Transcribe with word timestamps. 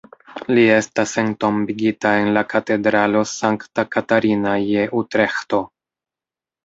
Li 0.55 0.61
estas 0.75 1.11
entombigita 1.23 2.13
en 2.23 2.31
la 2.37 2.43
katedralo 2.55 3.23
Sankta 3.35 3.87
Katarina 3.97 4.59
je 4.73 4.89
Utreĥto. 5.03 5.61